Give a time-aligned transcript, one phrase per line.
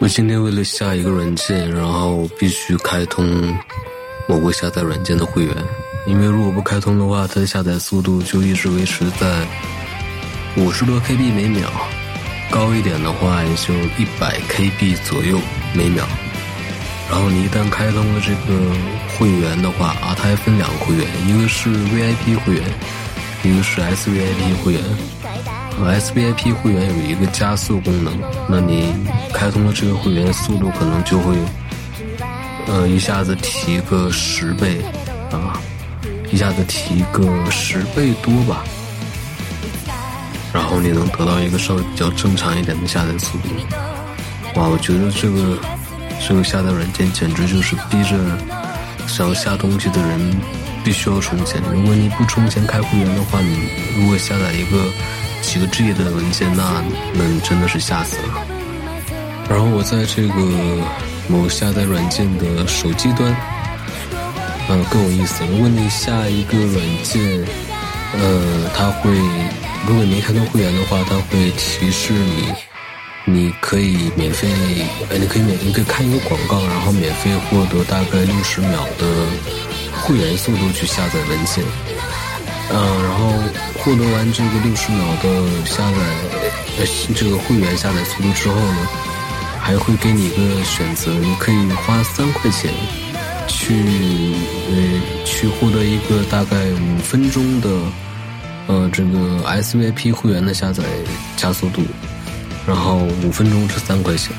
[0.00, 3.56] 我今天为了下一个软件，然后必须开通
[4.28, 5.54] 某个下载软件的会员，
[6.06, 9.46] 因为如果不开通的话，它的下载速度就一直维持在
[10.56, 11.70] 五十多 KB 每秒，
[12.50, 15.40] 高一点的话也就一百 KB 左右
[15.74, 16.06] 每秒。
[17.08, 18.60] 然后你一旦开通了这个
[19.16, 22.64] 会员的话啊，它还分两个会员，一个是 VIP 会员，
[23.44, 24.82] 一个是 SVIP 会员。
[25.84, 28.12] SVIP 会员有一个加速功能，
[28.48, 28.94] 那你
[29.32, 31.36] 开通了这个会员，速度可能就会
[32.66, 34.80] 呃一下子提个十倍
[35.30, 35.60] 啊，
[36.30, 38.64] 一下子提个十倍多吧。
[40.52, 43.48] 然后你能得到一个稍微比较正常一点的下载速度。
[44.54, 45.58] 哇，我觉得这个。
[46.20, 48.18] 这个下载软件简直就是逼着
[49.06, 50.36] 想要下东西的人
[50.82, 51.62] 必须要充钱。
[51.72, 54.84] 如果你不充钱开会员的话，你如果下载一个
[55.42, 56.82] 几个 G 的文件，那
[57.14, 58.46] 那真的是吓死了。
[59.48, 60.34] 然后我在这个
[61.28, 63.34] 某下载软件的手机端，
[64.68, 65.44] 嗯，更有意思。
[65.50, 67.22] 如果你下一个软件，
[68.14, 69.10] 呃，它会，
[69.86, 72.52] 如果你没开通会员的话，它会提示你。
[73.30, 74.48] 你可以免费，
[75.10, 79.06] 呃，你可以免，你可以看一个广告，然后免费获得大概六十秒的
[80.00, 81.62] 会员速度去下载文件。
[82.70, 83.32] 嗯，然后
[83.78, 85.98] 获得完这个六十秒的下载，
[86.78, 88.88] 呃，这个会员下载速度之后呢，
[89.60, 92.72] 还会给你一个选择，你可以花三块钱
[93.46, 93.74] 去，
[94.70, 97.68] 呃，去获得一个大概五分钟的，
[98.66, 100.84] 呃，这个 SVP 会员的下载
[101.36, 101.82] 加速度。
[102.66, 104.30] 然后五分钟是三块钱，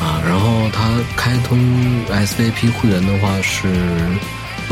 [0.00, 1.58] 啊，然后它开通
[2.08, 3.68] SVP 会员的话是，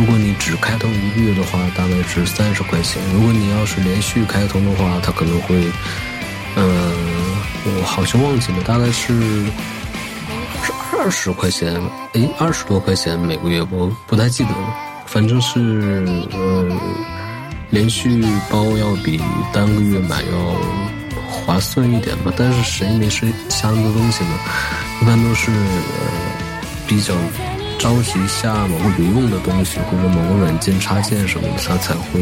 [0.03, 3.01] 如果你只开通一个月的话，大概是三十块钱。
[3.15, 5.55] 如果你要是连续开通的话，它可能会，
[6.57, 6.93] 嗯，
[7.65, 9.45] 我好像忘记了，大概是
[10.65, 11.81] 是二十块钱，
[12.15, 14.75] 诶，二十多块钱每个月，我不太记得了，
[15.07, 16.67] 反正是呃，
[17.71, 20.57] 连续包要比单个月买要。
[21.31, 24.31] 划算一点吧，但是谁没事下那么多东西呢？
[25.01, 25.57] 一般都是呃
[26.87, 27.15] 比较
[27.83, 32.21] 着急下某个有用的东西，或者某个软件插件什么的，他才会。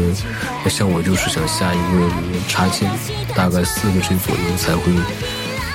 [0.67, 2.09] 像我就是想下一个
[2.47, 2.89] 插件，
[3.35, 4.91] 大概四个 G 左右才会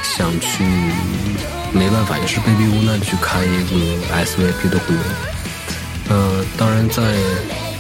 [0.03, 0.65] 想去，
[1.71, 3.77] 没办法，也是被逼无奈去开一个
[4.25, 5.05] SVP 的会员。
[6.09, 7.03] 呃，当然在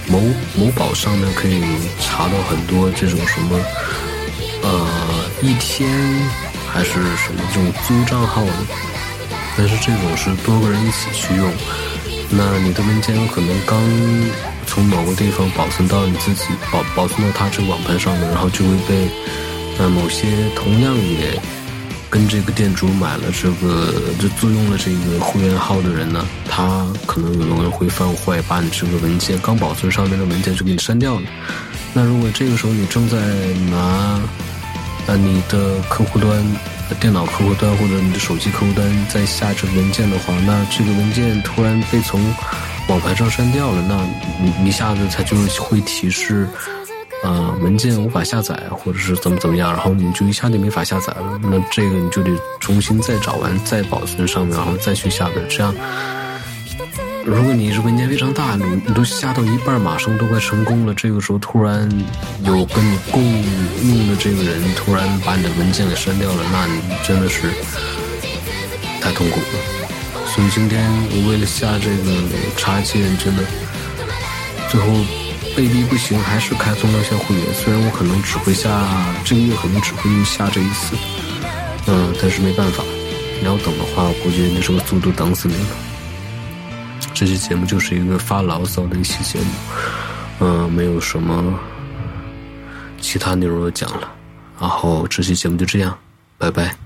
[0.06, 0.20] 某
[0.54, 1.60] 某宝上面可以
[2.00, 3.58] 查到很多这种什么。
[4.62, 4.86] 呃，
[5.42, 5.90] 一天
[6.72, 8.52] 还是什么这种租账号的，
[9.58, 11.50] 但是这种是多个人一起去用，
[12.28, 13.80] 那你的文件可能刚
[14.66, 19.08] 从某个地方保存到你自己保保存到他这个网盘上面，然后就会被
[19.78, 21.40] 呃某些同样也
[22.10, 31.26] 跟这个店主买了这个就租用了这个会员号的人呢，他可能有的人会犯坏，把你这个文件刚保存上面的文件就给你删掉了。
[31.94, 33.16] 那如果这个时候你正在
[33.70, 34.20] 拿。
[35.06, 36.44] 那，你的客户端、
[37.00, 42.20] 电脑客户端或者你的手机客户端在下这文件的话，那这个文件突然被从
[42.88, 44.04] 网盘上删掉了，那
[44.60, 46.48] 你一下子它就会提示，
[47.22, 51.38] 呃，文件无法下载，或者是怎么怎么样，然后你就一下就没法下载了。
[51.42, 52.30] 那这个你就得
[52.60, 55.74] 重新再找完、再保存上面，然后再去下载，这样。
[57.26, 61.82] 如果你是文件非常大，你你都下到一半，马上都快成功了，这个时候突然
[62.44, 67.50] 有跟你共用的这个人突然把你的文件给删掉了，那你真的是
[69.00, 70.24] 太痛苦了。
[70.24, 72.22] 所以今天我为了下这个
[72.56, 73.42] 插件，真的
[74.70, 74.86] 最后
[75.56, 77.44] 被逼不行，还是开通了一下会员。
[77.52, 78.70] 虽然我可能只会下
[79.24, 80.94] 这个月可能只会下这一次，
[81.88, 82.84] 嗯，但是没办法，
[83.40, 85.95] 你要等的话，我估计那时候速度等死你了。
[87.18, 89.46] 这期节目就是一个发牢骚的一期节目，
[90.40, 91.58] 嗯，没有什么
[93.00, 94.12] 其他内容要讲了，
[94.60, 95.96] 然后这期节目就这样，
[96.36, 96.85] 拜拜。